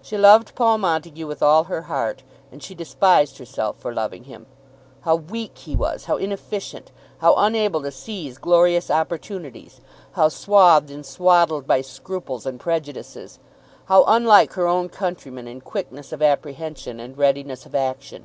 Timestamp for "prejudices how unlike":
12.58-14.54